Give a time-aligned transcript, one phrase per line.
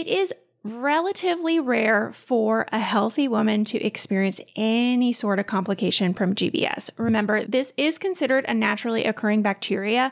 [0.00, 0.32] it is
[0.64, 6.88] relatively rare for a healthy woman to experience any sort of complication from GBS.
[6.96, 10.10] Remember, this is considered a naturally occurring bacteria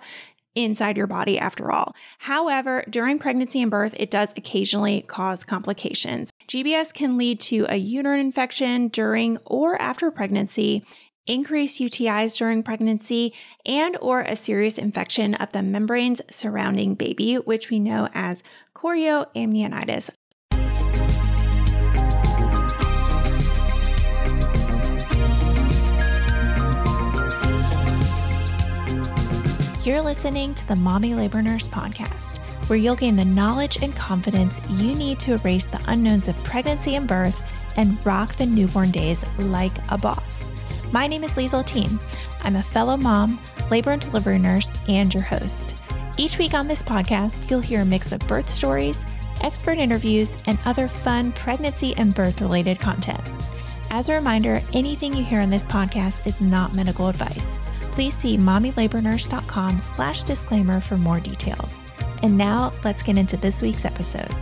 [0.54, 1.94] inside your body after all.
[2.18, 6.30] However, during pregnancy and birth, it does occasionally cause complications.
[6.48, 10.84] GBS can lead to a uterine infection during or after pregnancy
[11.28, 13.32] increased UTIs during pregnancy,
[13.64, 18.42] and or a serious infection of the membranes surrounding baby, which we know as
[18.74, 20.10] chorioamnionitis.
[29.84, 32.36] You're listening to the Mommy Labor Nurse podcast,
[32.68, 36.96] where you'll gain the knowledge and confidence you need to erase the unknowns of pregnancy
[36.96, 37.40] and birth
[37.76, 40.42] and rock the newborn days like a boss.
[40.92, 41.98] My name is Liesel Teen.
[42.42, 43.38] I'm a fellow mom,
[43.70, 45.74] labor and delivery nurse, and your host.
[46.16, 48.98] Each week on this podcast, you'll hear a mix of birth stories,
[49.40, 53.22] expert interviews, and other fun pregnancy and birth related content.
[53.90, 57.46] As a reminder, anything you hear on this podcast is not medical advice
[57.98, 61.74] please see mommylabornurse.com slash disclaimer for more details.
[62.22, 64.32] And now let's get into this week's episode.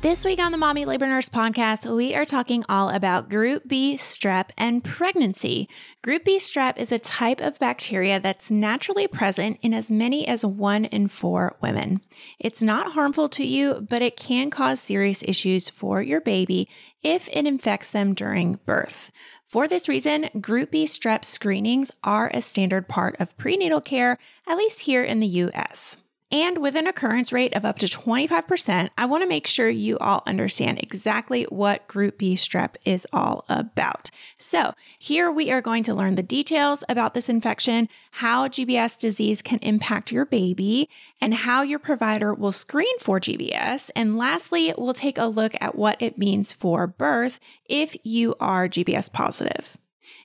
[0.00, 3.96] This week on the Mommy Labor Nurse podcast, we are talking all about Group B
[3.96, 5.68] strep and pregnancy.
[6.02, 10.44] Group B strep is a type of bacteria that's naturally present in as many as
[10.44, 12.00] one in four women.
[12.38, 16.68] It's not harmful to you, but it can cause serious issues for your baby
[17.02, 19.10] if it infects them during birth.
[19.48, 24.58] For this reason, Group B strep screenings are a standard part of prenatal care, at
[24.58, 25.96] least here in the US.
[26.30, 29.96] And with an occurrence rate of up to 25%, I want to make sure you
[29.98, 34.10] all understand exactly what Group B strep is all about.
[34.36, 39.40] So, here we are going to learn the details about this infection, how GBS disease
[39.40, 43.88] can impact your baby, and how your provider will screen for GBS.
[43.96, 48.68] And lastly, we'll take a look at what it means for birth if you are
[48.68, 49.78] GBS positive.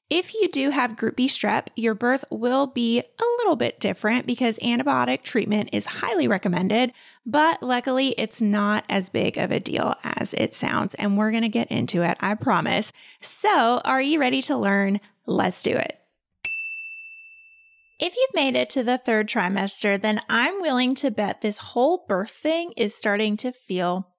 [0.10, 4.28] If you do have group B strep, your birth will be a little bit different
[4.28, 6.94] because antibiotic treatment is highly recommended,
[7.26, 10.94] but luckily it's not as big of a deal as it sounds.
[10.96, 12.92] And we're going to get into it, I promise.
[13.22, 15.00] So, are you ready to learn?
[15.26, 16.00] Let's do it.
[18.00, 22.06] If you've made it to the third trimester, then I'm willing to bet this whole
[22.08, 24.10] birth thing is starting to feel,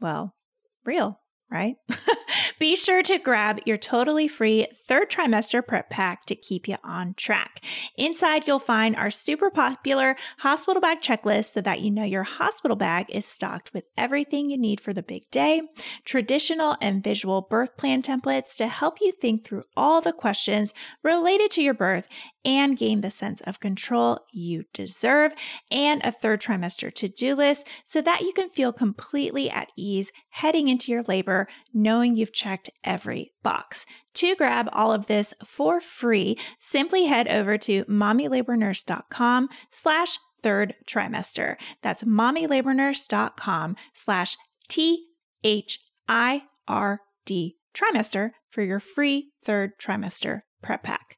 [0.00, 0.36] well,
[0.84, 1.20] real
[1.54, 1.76] right?
[2.58, 7.14] Be sure to grab your totally free third trimester prep pack to keep you on
[7.14, 7.60] track.
[7.96, 12.76] Inside, you'll find our super popular hospital bag checklist so that you know your hospital
[12.76, 15.62] bag is stocked with everything you need for the big day,
[16.04, 21.52] traditional and visual birth plan templates to help you think through all the questions related
[21.52, 22.08] to your birth
[22.44, 25.32] and gain the sense of control you deserve,
[25.70, 30.12] and a third trimester to do list so that you can feel completely at ease
[30.30, 33.86] heading into your labor, knowing you've checked every box.
[34.14, 41.56] To grab all of this for free, simply head over to mommylabornurse.com slash third trimester.
[41.82, 44.36] That's mommylabornurse.com slash
[44.68, 45.06] T
[45.42, 51.13] H I R D trimester for your free third trimester prep pack.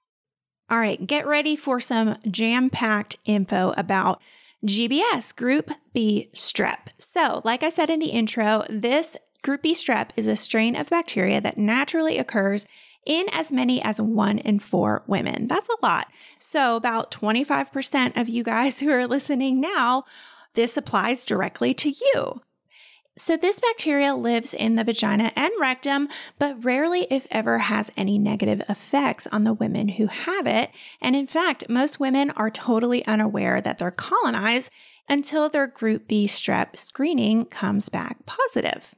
[0.68, 4.20] All right, get ready for some jam packed info about
[4.64, 6.88] GBS, Group B strep.
[6.98, 10.90] So, like I said in the intro, this Group B strep is a strain of
[10.90, 12.66] bacteria that naturally occurs
[13.06, 15.46] in as many as one in four women.
[15.46, 16.08] That's a lot.
[16.40, 20.04] So, about 25% of you guys who are listening now,
[20.54, 22.40] this applies directly to you.
[23.18, 28.18] So, this bacteria lives in the vagina and rectum, but rarely, if ever, has any
[28.18, 30.70] negative effects on the women who have it.
[31.00, 34.68] And in fact, most women are totally unaware that they're colonized
[35.08, 38.94] until their group B strep screening comes back positive.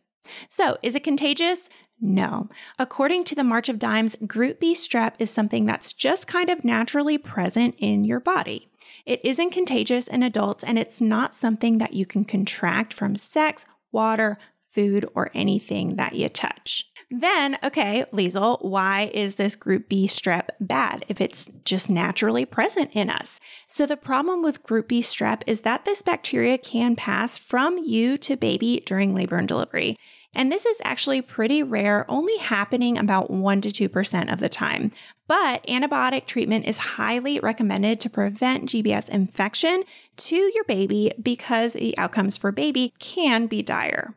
[0.48, 1.68] So, is it contagious?
[2.00, 2.48] No.
[2.76, 6.64] According to the March of Dimes, group B strep is something that's just kind of
[6.64, 8.68] naturally present in your body.
[9.06, 13.64] It isn't contagious in adults, and it's not something that you can contract from sex
[13.92, 14.38] water,
[14.70, 16.84] food, or anything that you touch.
[17.10, 22.90] Then, okay, Liesel, why is this group B strep bad if it's just naturally present
[22.92, 23.40] in us?
[23.66, 28.18] So, the problem with group B strep is that this bacteria can pass from you
[28.18, 29.96] to baby during labor and delivery.
[30.34, 34.92] And this is actually pretty rare, only happening about 1% to 2% of the time.
[35.26, 39.84] But antibiotic treatment is highly recommended to prevent GBS infection
[40.16, 44.14] to your baby because the outcomes for baby can be dire.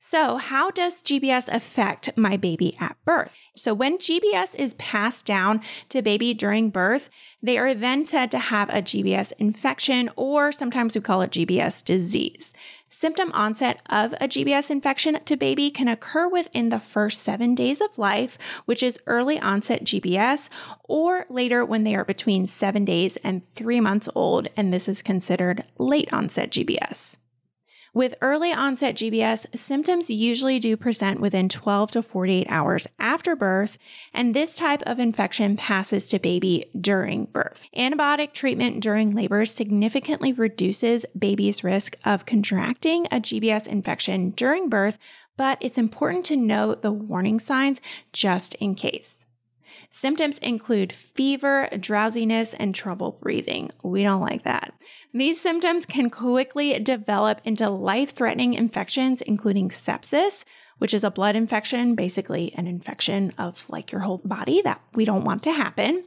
[0.00, 3.34] So, how does GBS affect my baby at birth?
[3.56, 7.10] So, when GBS is passed down to baby during birth,
[7.42, 11.84] they are then said to have a GBS infection, or sometimes we call it GBS
[11.84, 12.54] disease.
[12.90, 17.82] Symptom onset of a GBS infection to baby can occur within the first seven days
[17.82, 20.48] of life, which is early onset GBS,
[20.84, 25.02] or later when they are between seven days and three months old, and this is
[25.02, 27.18] considered late onset GBS.
[27.94, 33.78] With early onset GBS, symptoms usually do present within 12 to 48 hours after birth,
[34.12, 37.66] and this type of infection passes to baby during birth.
[37.76, 44.98] Antibiotic treatment during labor significantly reduces baby's risk of contracting a GBS infection during birth,
[45.38, 47.80] but it's important to note the warning signs
[48.12, 49.24] just in case.
[49.90, 53.70] Symptoms include fever, drowsiness, and trouble breathing.
[53.82, 54.74] We don't like that.
[55.14, 60.44] These symptoms can quickly develop into life threatening infections, including sepsis,
[60.76, 65.04] which is a blood infection, basically an infection of like your whole body that we
[65.04, 66.04] don't want to happen.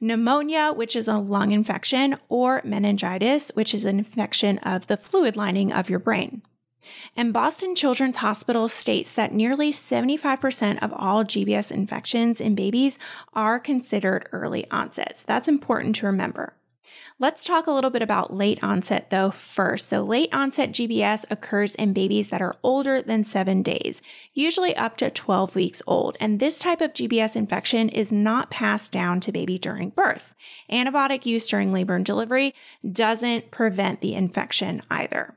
[0.00, 5.36] Pneumonia, which is a lung infection, or meningitis, which is an infection of the fluid
[5.36, 6.42] lining of your brain.
[7.16, 12.98] And Boston Children's Hospital states that nearly 75% of all GBS infections in babies
[13.32, 15.16] are considered early onset.
[15.16, 16.54] So that's important to remember.
[17.22, 19.88] Let's talk a little bit about late onset though first.
[19.88, 24.00] So, late onset GBS occurs in babies that are older than seven days,
[24.32, 26.16] usually up to 12 weeks old.
[26.18, 30.34] And this type of GBS infection is not passed down to baby during birth.
[30.72, 32.54] Antibiotic use during labor and delivery
[32.90, 35.36] doesn't prevent the infection either.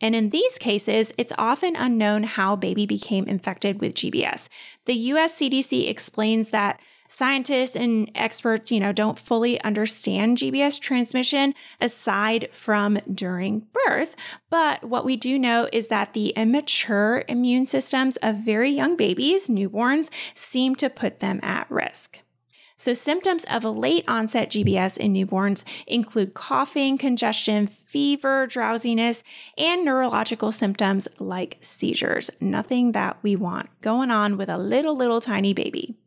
[0.00, 4.48] And in these cases, it's often unknown how baby became infected with GBS.
[4.86, 11.54] The US CDC explains that scientists and experts, you know, don't fully understand GBS transmission
[11.80, 14.16] aside from during birth.
[14.48, 19.48] But what we do know is that the immature immune systems of very young babies,
[19.48, 22.20] newborns, seem to put them at risk.
[22.80, 29.22] So, symptoms of a late onset GBS in newborns include coughing, congestion, fever, drowsiness,
[29.58, 32.30] and neurological symptoms like seizures.
[32.40, 35.98] Nothing that we want going on with a little, little tiny baby.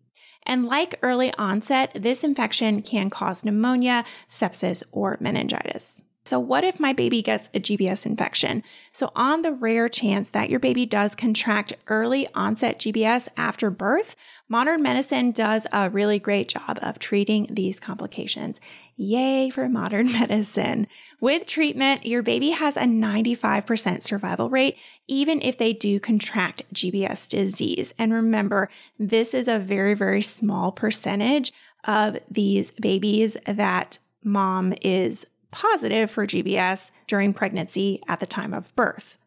[0.47, 6.01] And like early onset, this infection can cause pneumonia, sepsis, or meningitis.
[6.25, 8.63] So, what if my baby gets a GBS infection?
[8.93, 14.15] So, on the rare chance that your baby does contract early onset GBS after birth,
[14.53, 18.61] modern medicine does a really great job of treating these complications.
[18.95, 20.85] Yay for modern medicine.
[21.19, 24.77] With treatment, your baby has a 95% survival rate,
[25.07, 27.95] even if they do contract GBS disease.
[27.97, 28.69] And remember,
[28.99, 31.51] this is a very, very small percentage
[31.85, 38.75] of these babies that mom is positive for GBS during pregnancy at the time of
[38.75, 39.17] birth.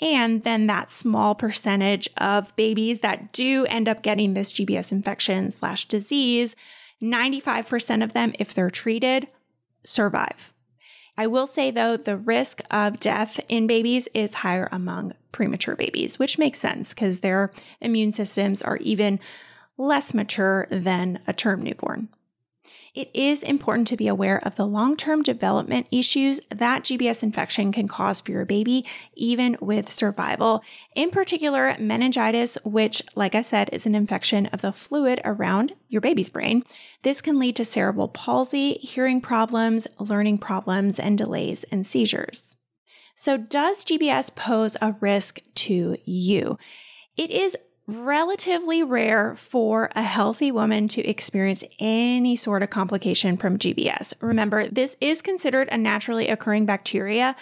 [0.00, 5.50] And then that small percentage of babies that do end up getting this GBS infection
[5.50, 6.54] slash disease,
[7.02, 9.28] 95% of them, if they're treated,
[9.84, 10.52] survive.
[11.16, 16.18] I will say though, the risk of death in babies is higher among premature babies,
[16.18, 17.50] which makes sense because their
[17.80, 19.18] immune systems are even
[19.78, 22.08] less mature than a term newborn
[22.96, 27.70] it is important to be aware of the long term development issues that GBS infection
[27.70, 30.62] can cause for your baby, even with survival.
[30.94, 36.00] In particular, meningitis, which, like I said, is an infection of the fluid around your
[36.00, 36.64] baby's brain.
[37.02, 42.56] This can lead to cerebral palsy, hearing problems, learning problems, and delays and seizures.
[43.14, 46.58] So, does GBS pose a risk to you?
[47.18, 47.56] It is
[47.86, 54.12] relatively rare for a healthy woman to experience any sort of complication from GBS.
[54.20, 57.36] Remember, this is considered a naturally occurring bacteria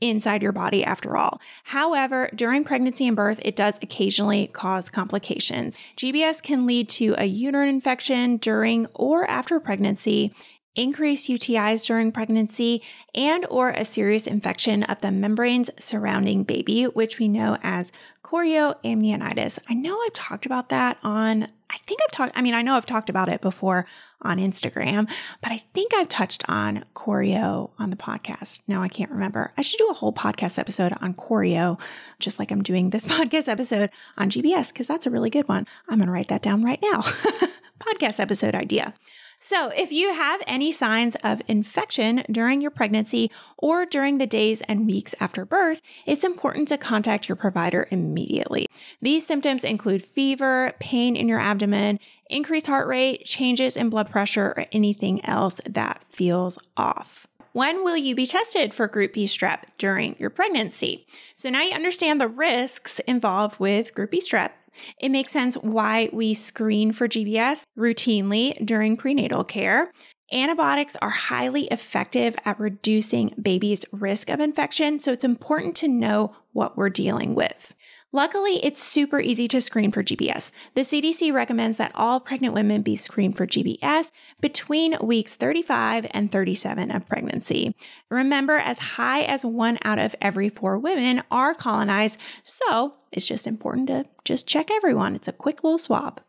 [0.00, 1.40] inside your body after all.
[1.64, 5.78] However, during pregnancy and birth, it does occasionally cause complications.
[5.96, 10.34] GBS can lead to a uterine infection during or after pregnancy
[10.76, 12.82] increased UTIs during pregnancy,
[13.14, 17.90] and or a serious infection of the membranes surrounding baby, which we know as
[18.22, 19.58] chorioamnionitis.
[19.68, 22.76] I know I've talked about that on I think I've talked I mean I know
[22.76, 23.86] I've talked about it before
[24.22, 25.08] on Instagram,
[25.42, 28.60] but I think I've touched on chorio on the podcast.
[28.66, 29.52] Now I can't remember.
[29.56, 31.78] I should do a whole podcast episode on chorio,
[32.18, 35.66] just like I'm doing this podcast episode on GBS because that's a really good one.
[35.88, 37.00] I'm going to write that down right now.
[37.80, 38.94] podcast episode idea.
[39.38, 44.62] So, if you have any signs of infection during your pregnancy or during the days
[44.62, 48.66] and weeks after birth, it's important to contact your provider immediately.
[49.02, 52.00] These symptoms include fever, pain in your abdomen,
[52.30, 57.26] increased heart rate, changes in blood pressure, or anything else that feels off.
[57.52, 61.06] When will you be tested for Group B strep during your pregnancy?
[61.36, 64.50] So now you understand the risks involved with Group B strep.
[64.98, 69.92] It makes sense why we screen for GBS routinely during prenatal care.
[70.32, 76.34] Antibiotics are highly effective at reducing babies' risk of infection, so it's important to know
[76.52, 77.75] what we're dealing with.
[78.12, 80.52] Luckily, it's super easy to screen for GBS.
[80.74, 86.30] The CDC recommends that all pregnant women be screened for GBS between weeks 35 and
[86.30, 87.74] 37 of pregnancy.
[88.08, 93.46] Remember, as high as one out of every four women are colonized, so it's just
[93.46, 95.16] important to just check everyone.
[95.16, 96.20] It's a quick little swab.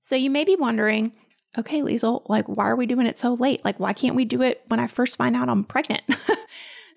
[0.00, 1.12] So you may be wondering,
[1.58, 3.64] okay, Liesel, like, why are we doing it so late?
[3.64, 6.02] Like, why can't we do it when I first find out I'm pregnant?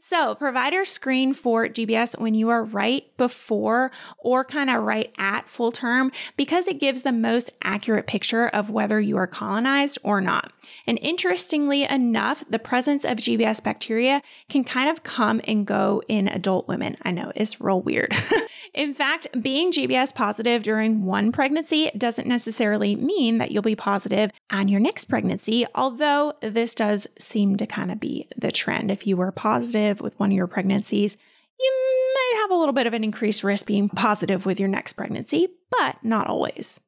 [0.09, 5.47] So, providers screen for GBS when you are right before or kind of right at
[5.47, 10.19] full term because it gives the most accurate picture of whether you are colonized or
[10.19, 10.51] not.
[10.87, 16.27] And interestingly enough, the presence of GBS bacteria can kind of come and go in
[16.27, 16.97] adult women.
[17.03, 18.11] I know it's real weird.
[18.73, 24.31] in fact, being GBS positive during one pregnancy doesn't necessarily mean that you'll be positive
[24.49, 28.89] on your next pregnancy, although this does seem to kind of be the trend.
[28.89, 31.17] If you were positive, with one of your pregnancies,
[31.59, 31.71] you
[32.15, 35.49] might have a little bit of an increased risk being positive with your next pregnancy,
[35.69, 36.79] but not always.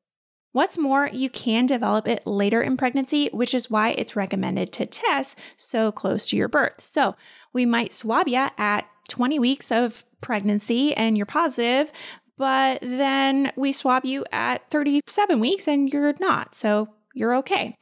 [0.53, 4.86] What's more, you can develop it later in pregnancy, which is why it's recommended to
[4.86, 6.82] test so close to your birth.
[6.82, 7.15] So
[7.53, 11.91] we might swab you at 20 weeks of pregnancy and you're positive,
[12.38, 16.53] but then we swab you at 37 weeks and you're not.
[16.53, 17.77] So you're okay.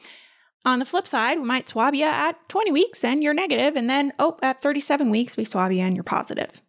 [0.65, 3.89] On the flip side, we might swab you at 20 weeks and you're negative, and
[3.89, 6.61] then, oh, at 37 weeks, we swab you and you're positive.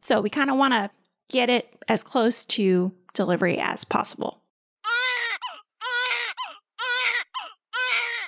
[0.00, 0.90] So we kind of want to
[1.28, 4.40] get it as close to delivery as possible.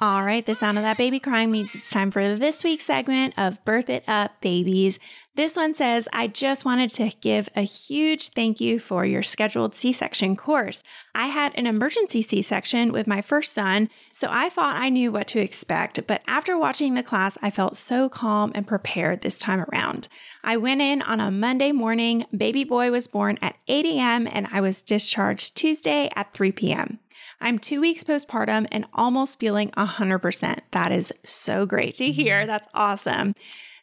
[0.01, 3.35] All right, the sound of that baby crying means it's time for this week's segment
[3.37, 5.01] of Birth It Up Babies.
[5.35, 9.75] This one says, I just wanted to give a huge thank you for your scheduled
[9.75, 10.85] C section course.
[11.17, 15.11] I had an emergency C section with my first son, so I thought I knew
[15.11, 19.37] what to expect, but after watching the class, I felt so calm and prepared this
[19.37, 20.07] time around.
[20.45, 24.47] I went in on a Monday morning, baby boy was born at 8 a.m., and
[24.53, 27.01] I was discharged Tuesday at 3 p.m.
[27.41, 30.61] I'm two weeks postpartum and almost feeling 100%.
[30.73, 32.47] That is so great to hear.
[32.47, 33.35] That's awesome.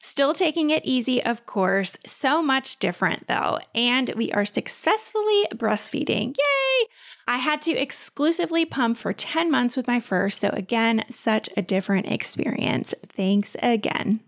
[0.01, 1.93] Still taking it easy, of course.
[2.05, 3.59] So much different though.
[3.73, 6.35] And we are successfully breastfeeding.
[6.37, 6.87] Yay!
[7.27, 10.39] I had to exclusively pump for 10 months with my first.
[10.39, 12.93] So, again, such a different experience.
[13.15, 14.19] Thanks again.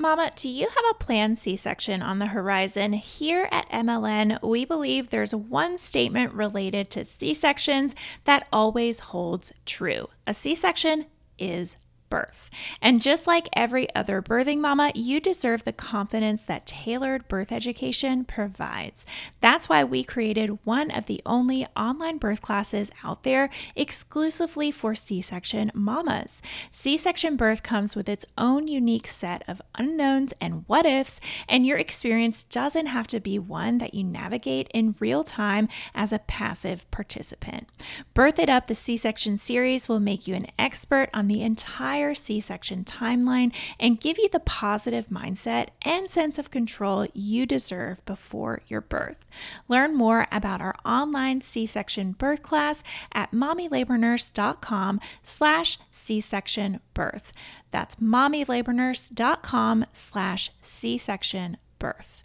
[0.00, 2.94] Mama, do you have a planned C section on the horizon?
[2.94, 9.52] Here at MLN, we believe there's one statement related to C sections that always holds
[9.66, 11.04] true a C section
[11.38, 11.76] is
[12.10, 12.50] birth.
[12.82, 18.24] And just like every other birthing mama, you deserve the confidence that tailored birth education
[18.24, 19.06] provides.
[19.40, 24.94] That's why we created one of the only online birth classes out there exclusively for
[24.94, 26.42] C section mamas.
[26.72, 31.64] C section birth comes with its own unique set of unknowns and what ifs, and
[31.64, 36.18] your experience doesn't have to be one that you navigate in real time as a
[36.18, 37.68] passive participant.
[38.14, 41.99] Birth It Up, the C section series, will make you an expert on the entire
[42.00, 47.44] entire C section timeline and give you the positive mindset and sense of control you
[47.46, 49.26] deserve before your birth.
[49.68, 57.32] Learn more about our online C section birth class at mommylabornurse.com slash C section birth.
[57.70, 62.22] That's mommylabornurse.com slash C section birth.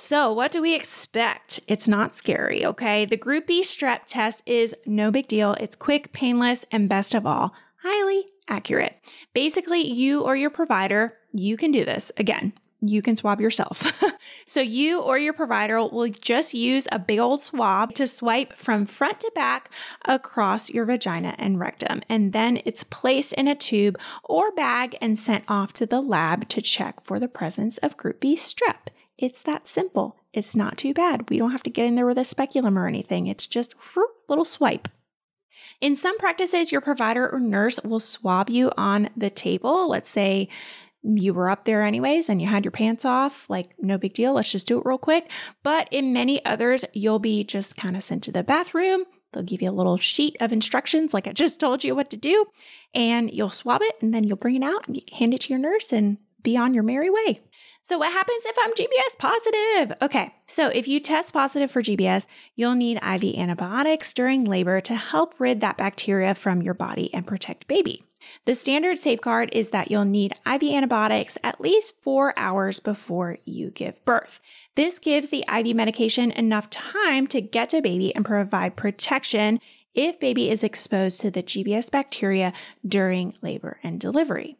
[0.00, 1.58] So, what do we expect?
[1.66, 3.04] It's not scary, okay?
[3.04, 5.54] The Group B strep test is no big deal.
[5.58, 7.52] It's quick, painless, and best of all,
[8.48, 8.96] accurate.
[9.34, 12.10] Basically, you or your provider, you can do this.
[12.16, 13.92] Again, you can swab yourself.
[14.46, 18.86] so, you or your provider will just use a big old swab to swipe from
[18.86, 19.70] front to back
[20.04, 22.02] across your vagina and rectum.
[22.08, 26.48] And then it's placed in a tube or bag and sent off to the lab
[26.50, 28.88] to check for the presence of group B strep.
[29.16, 30.16] It's that simple.
[30.32, 31.28] It's not too bad.
[31.28, 33.26] We don't have to get in there with a speculum or anything.
[33.26, 34.88] It's just a little swipe.
[35.80, 39.88] In some practices, your provider or nurse will swab you on the table.
[39.88, 40.48] Let's say
[41.02, 44.34] you were up there anyways and you had your pants off, like no big deal.
[44.34, 45.30] Let's just do it real quick.
[45.62, 49.04] But in many others, you'll be just kind of sent to the bathroom.
[49.32, 52.16] They'll give you a little sheet of instructions, like I just told you what to
[52.16, 52.46] do,
[52.94, 55.58] and you'll swab it and then you'll bring it out and hand it to your
[55.58, 57.40] nurse and be on your merry way.
[57.88, 59.96] So, what happens if I'm GBS positive?
[60.02, 64.94] Okay, so if you test positive for GBS, you'll need IV antibiotics during labor to
[64.94, 68.04] help rid that bacteria from your body and protect baby.
[68.44, 73.70] The standard safeguard is that you'll need IV antibiotics at least four hours before you
[73.70, 74.38] give birth.
[74.74, 79.60] This gives the IV medication enough time to get to baby and provide protection
[79.94, 82.52] if baby is exposed to the GBS bacteria
[82.86, 84.57] during labor and delivery.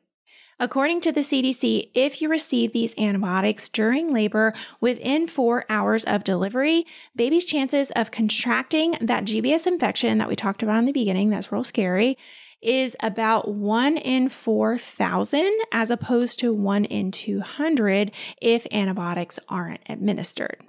[0.61, 6.25] According to the CDC, if you receive these antibiotics during labor within four hours of
[6.25, 6.85] delivery,
[7.15, 11.53] baby's chances of contracting that GBS infection that we talked about in the beginning, that's
[11.53, 12.19] real scary,
[12.61, 18.11] is about one in 4,000 as opposed to one in 200
[18.43, 20.65] if antibiotics aren't administered.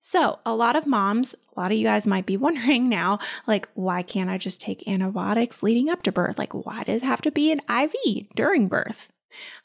[0.00, 3.68] So, a lot of moms, a lot of you guys might be wondering now, like,
[3.74, 6.38] why can't I just take antibiotics leading up to birth?
[6.38, 9.12] Like, why does it have to be an IV during birth?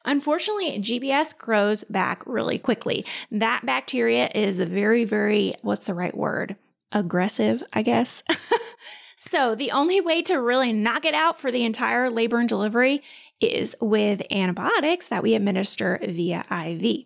[0.05, 3.05] Unfortunately, GBS grows back really quickly.
[3.31, 6.55] That bacteria is a very, very, what's the right word?
[6.91, 8.23] Aggressive, I guess.
[9.19, 13.01] so, the only way to really knock it out for the entire labor and delivery
[13.39, 17.05] is with antibiotics that we administer via IV.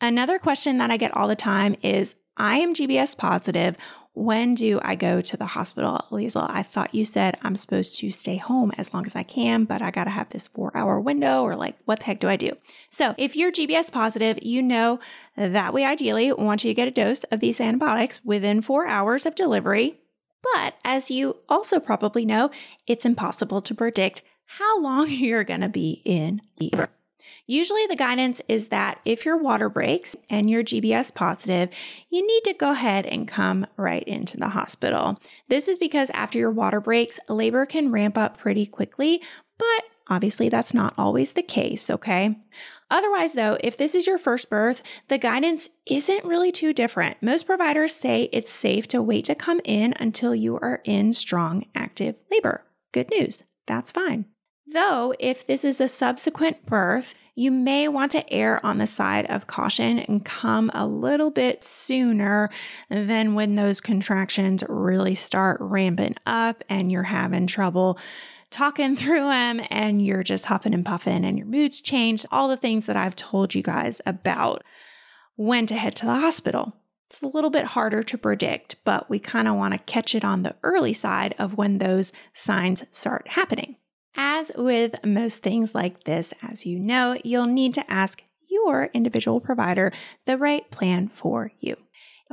[0.00, 3.76] Another question that I get all the time is I am GBS positive.
[4.18, 6.04] When do I go to the hospital?
[6.10, 9.62] Liesel, I thought you said I'm supposed to stay home as long as I can,
[9.62, 12.28] but I got to have this four hour window, or like, what the heck do
[12.28, 12.56] I do?
[12.90, 14.98] So, if you're GBS positive, you know
[15.36, 19.24] that we ideally want you to get a dose of these antibiotics within four hours
[19.24, 20.00] of delivery.
[20.52, 22.50] But as you also probably know,
[22.88, 26.88] it's impossible to predict how long you're going to be in labor.
[27.46, 31.70] Usually, the guidance is that if your water breaks and you're GBS positive,
[32.10, 35.20] you need to go ahead and come right into the hospital.
[35.48, 39.22] This is because after your water breaks, labor can ramp up pretty quickly,
[39.58, 42.36] but obviously that's not always the case, okay?
[42.90, 47.22] Otherwise, though, if this is your first birth, the guidance isn't really too different.
[47.22, 51.66] Most providers say it's safe to wait to come in until you are in strong
[51.74, 52.64] active labor.
[52.92, 54.24] Good news, that's fine.
[54.70, 59.24] Though, if this is a subsequent birth, you may want to err on the side
[59.26, 62.50] of caution and come a little bit sooner
[62.90, 67.98] than when those contractions really start ramping up and you're having trouble
[68.50, 72.56] talking through them and you're just huffing and puffing and your mood's changed, all the
[72.56, 74.62] things that I've told you guys about
[75.36, 76.74] when to head to the hospital.
[77.08, 80.26] It's a little bit harder to predict, but we kind of want to catch it
[80.26, 83.76] on the early side of when those signs start happening.
[84.20, 89.38] As with most things like this, as you know, you'll need to ask your individual
[89.40, 89.92] provider
[90.26, 91.76] the right plan for you.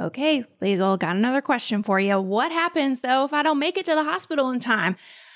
[0.01, 2.19] Okay, Liesel, got another question for you.
[2.19, 4.95] What happens though if I don't make it to the hospital in time?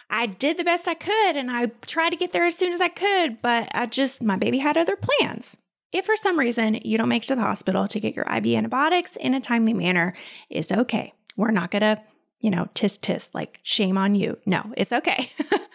[0.10, 2.82] I did the best I could and I tried to get there as soon as
[2.82, 5.56] I could, but I just, my baby had other plans.
[5.92, 8.48] If for some reason you don't make it to the hospital to get your IV
[8.48, 10.16] antibiotics in a timely manner,
[10.50, 11.14] it's okay.
[11.38, 12.02] We're not gonna,
[12.40, 14.40] you know, tis tis, like shame on you.
[14.48, 15.32] No, it's okay.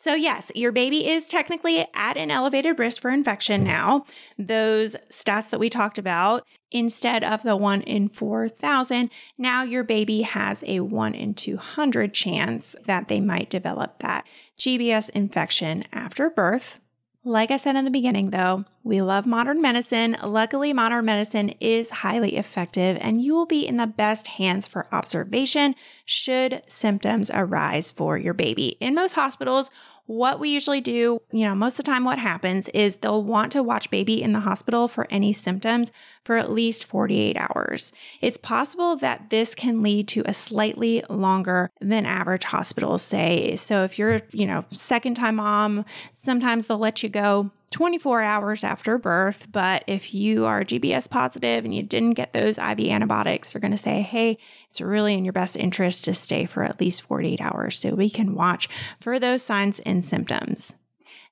[0.00, 4.06] So, yes, your baby is technically at an elevated risk for infection now.
[4.38, 10.22] Those stats that we talked about, instead of the one in 4,000, now your baby
[10.22, 14.26] has a one in 200 chance that they might develop that
[14.58, 16.80] GBS infection after birth.
[17.22, 20.16] Like I said in the beginning, though, we love modern medicine.
[20.22, 24.92] Luckily, modern medicine is highly effective, and you will be in the best hands for
[24.92, 25.74] observation
[26.06, 28.78] should symptoms arise for your baby.
[28.80, 29.70] In most hospitals,
[30.06, 33.52] what we usually do, you know, most of the time, what happens is they'll want
[33.52, 35.92] to watch baby in the hospital for any symptoms
[36.24, 37.92] for at least 48 hours.
[38.20, 43.54] It's possible that this can lead to a slightly longer than average hospital stay.
[43.54, 48.64] So if you're, you know, second time mom, sometimes they'll let you go 24 hours
[48.64, 49.46] after birth.
[49.50, 53.70] But if you are GBS positive and you didn't get those IV antibiotics, they're going
[53.70, 57.40] to say, hey, it's really in your best interest to stay for at least 48
[57.40, 60.74] hours so we can watch for those signs and symptoms.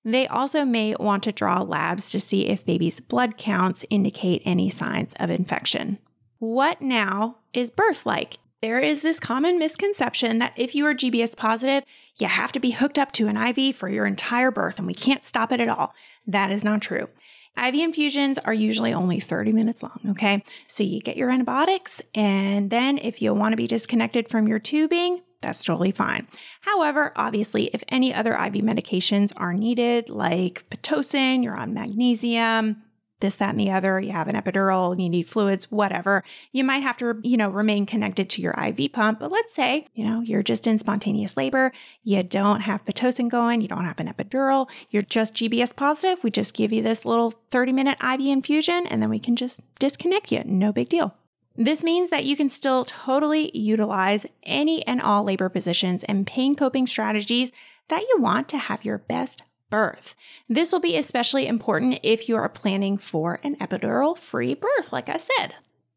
[0.05, 4.71] They also may want to draw labs to see if baby's blood counts indicate any
[4.71, 5.99] signs of infection.
[6.39, 8.39] What now is birth like?
[8.61, 11.85] There is this common misconception that if you are GBS positive,
[12.19, 14.95] you have to be hooked up to an IV for your entire birth and we
[14.95, 15.95] can't stop it at all.
[16.27, 17.09] That is not true.
[17.57, 20.43] IV infusions are usually only 30 minutes long, okay?
[20.67, 24.61] So you get your antibiotics, and then if you want to be disconnected from your
[24.61, 26.29] tubing, that's totally fine.
[26.61, 32.83] However, obviously, if any other IV medications are needed, like Pitocin, you're on magnesium,
[33.21, 36.83] this, that, and the other, you have an epidural, you need fluids, whatever, you might
[36.83, 39.21] have to, you know, remain connected to your IV pump.
[39.21, 41.73] But let's say, you know, you're just in spontaneous labor,
[42.05, 46.23] you don't have Pitocin going, you don't have an epidural, you're just GBS positive.
[46.23, 49.61] We just give you this little 30 minute IV infusion and then we can just
[49.79, 50.43] disconnect you.
[50.45, 51.15] No big deal.
[51.57, 56.55] This means that you can still totally utilize any and all labor positions and pain
[56.55, 57.51] coping strategies
[57.89, 60.15] that you want to have your best birth.
[60.49, 65.09] This will be especially important if you are planning for an epidural free birth, like
[65.09, 65.55] I said.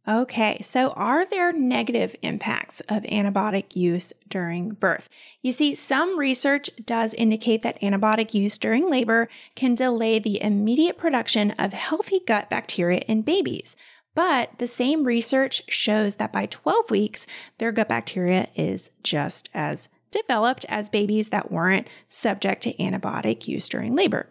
[0.08, 5.08] Okay, so are there negative impacts of antibiotic use during birth?
[5.44, 10.98] You see, some research does indicate that antibiotic use during labor can delay the immediate
[10.98, 13.76] production of healthy gut bacteria in babies.
[14.16, 17.28] But the same research shows that by 12 weeks,
[17.60, 23.68] their gut bacteria is just as developed as babies that weren't subject to antibiotic use
[23.68, 24.28] during labor.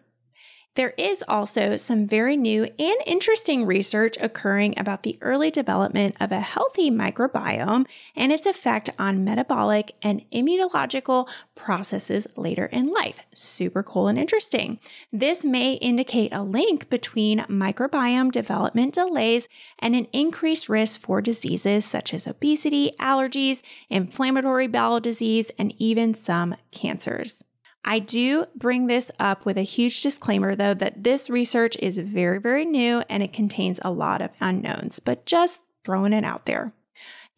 [0.76, 6.30] There is also some very new and interesting research occurring about the early development of
[6.30, 13.18] a healthy microbiome and its effect on metabolic and immunological processes later in life.
[13.34, 14.78] Super cool and interesting.
[15.12, 19.48] This may indicate a link between microbiome development delays
[19.80, 26.14] and an increased risk for diseases such as obesity, allergies, inflammatory bowel disease, and even
[26.14, 27.44] some cancers.
[27.84, 32.38] I do bring this up with a huge disclaimer, though, that this research is very,
[32.38, 36.72] very new and it contains a lot of unknowns, but just throwing it out there.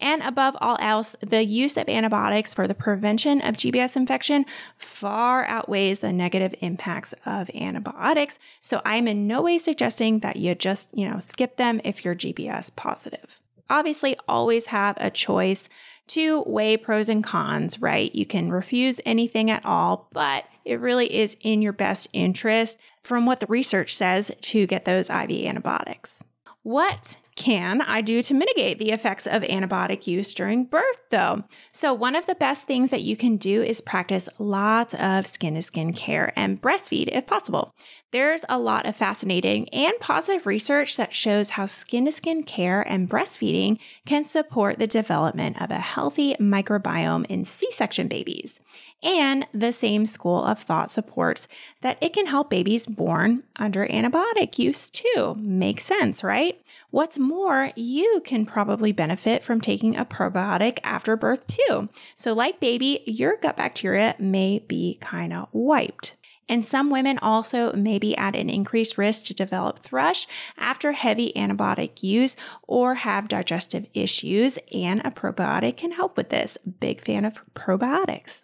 [0.02, 4.44] And above all else, the use of antibiotics for the prevention of GBS infection
[4.76, 8.40] far outweighs the negative impacts of antibiotics.
[8.60, 12.16] So I'm in no way suggesting that you just, you know, skip them if you're
[12.16, 13.38] GBS positive.
[13.70, 15.68] Obviously, always have a choice
[16.12, 18.14] to weigh pros and cons, right?
[18.14, 23.26] You can refuse anything at all, but it really is in your best interest, from
[23.26, 26.22] what the research says, to get those IV antibiotics.
[26.62, 31.44] What can I do to mitigate the effects of antibiotic use during birth, though?
[31.72, 35.54] So, one of the best things that you can do is practice lots of skin
[35.54, 37.74] to skin care and breastfeed if possible.
[38.10, 42.82] There's a lot of fascinating and positive research that shows how skin to skin care
[42.82, 48.60] and breastfeeding can support the development of a healthy microbiome in C section babies.
[49.02, 51.48] And the same school of thought supports
[51.80, 55.34] that it can help babies born under antibiotic use too.
[55.38, 56.60] Makes sense, right?
[56.90, 61.88] What's more, you can probably benefit from taking a probiotic after birth too.
[62.14, 66.16] So, like baby, your gut bacteria may be kind of wiped.
[66.48, 70.26] And some women also may be at an increased risk to develop thrush
[70.58, 72.36] after heavy antibiotic use
[72.68, 76.58] or have digestive issues, and a probiotic can help with this.
[76.78, 78.42] Big fan of probiotics.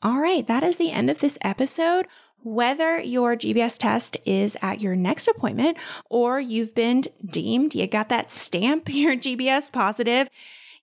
[0.00, 2.06] All right, that is the end of this episode.
[2.44, 5.76] Whether your GBS test is at your next appointment
[6.08, 10.30] or you've been deemed, you got that stamp, you're GBS positive,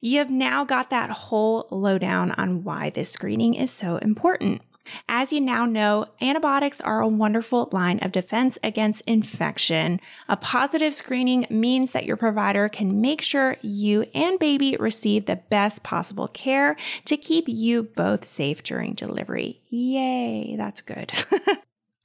[0.02, 4.62] you have now got that whole lowdown on why this screening is so important.
[5.08, 10.00] As you now know, antibiotics are a wonderful line of defense against infection.
[10.28, 15.38] A positive screening means that your provider can make sure you and baby receive the
[15.38, 19.62] best possible care to keep you both safe during delivery.
[19.70, 21.12] Yay, that's good.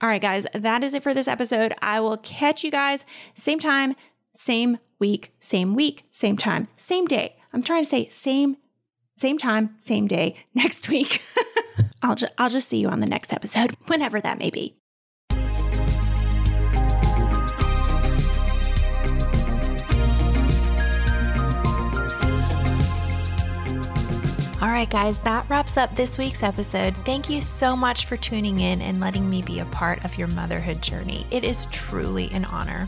[0.03, 1.75] All right, guys, that is it for this episode.
[1.83, 3.95] I will catch you guys same time,
[4.33, 7.37] same week, same week, same time, same day.
[7.53, 8.57] I'm trying to say same
[9.17, 11.23] same time, same day next week.
[12.03, 14.77] I'll, ju- I'll just see you on the next episode, whenever that may be.
[24.63, 26.95] All right, guys, that wraps up this week's episode.
[27.07, 30.29] Thank you so much for tuning in and letting me be a part of your
[30.29, 31.27] motherhood journey.
[31.31, 32.87] It is truly an honor.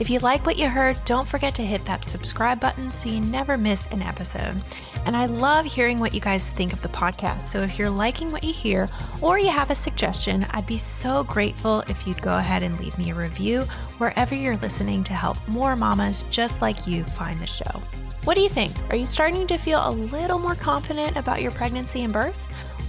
[0.00, 3.18] If you like what you heard, don't forget to hit that subscribe button so you
[3.18, 4.62] never miss an episode.
[5.04, 7.42] And I love hearing what you guys think of the podcast.
[7.42, 8.88] So if you're liking what you hear
[9.20, 12.96] or you have a suggestion, I'd be so grateful if you'd go ahead and leave
[12.96, 13.62] me a review
[13.98, 17.82] wherever you're listening to help more mamas just like you find the show.
[18.22, 18.72] What do you think?
[18.90, 22.38] Are you starting to feel a little more confident about your pregnancy and birth?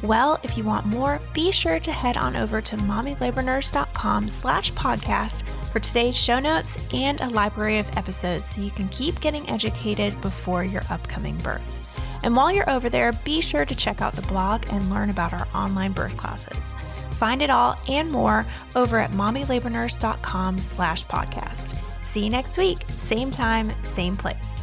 [0.04, 5.42] Well, if you want more, be sure to head on over to mommylabornurse.com slash podcast
[5.72, 10.20] for today's show notes and a library of episodes so you can keep getting educated
[10.22, 11.76] before your upcoming birth.
[12.24, 15.34] And while you're over there, be sure to check out the blog and learn about
[15.34, 16.58] our online birth classes.
[17.14, 21.76] Find it all and more over at mommylabornurse.com slash podcast.
[22.14, 24.59] See you next week, same time, same place.